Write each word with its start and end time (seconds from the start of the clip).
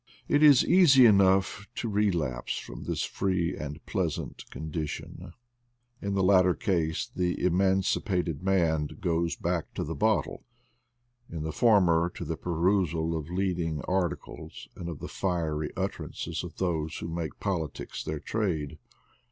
It 0.27 0.41
is 0.41 0.65
easy 0.65 1.05
enough 1.05 1.67
to 1.75 1.87
relapse 1.87 2.57
from 2.57 2.85
this 2.85 3.03
free 3.03 3.55
and 3.55 3.85
pleasant 3.85 4.49
condition; 4.49 5.33
in 6.01 6.15
the 6.15 6.23
latter 6.23 6.55
case 6.55 7.05
the 7.15 7.39
emancipated 7.45 8.41
man 8.41 8.87
goes 8.99 9.35
back 9.35 9.71
to 9.75 9.83
the 9.83 9.93
bottle, 9.93 10.43
in 11.29 11.43
the 11.43 11.51
former 11.53 12.09
to 12.15 12.25
the 12.25 12.35
perusal 12.35 13.15
of 13.15 13.29
leading 13.29 13.81
articles 13.83 14.67
and 14.75 14.89
of 14.89 15.01
the 15.01 15.07
fiery 15.07 15.69
utterances 15.77 16.43
of 16.43 16.55
those 16.55 16.97
who 16.97 17.07
make 17.07 17.39
politics 17.39 18.03
their 18.03 18.19
trade. 18.19 18.79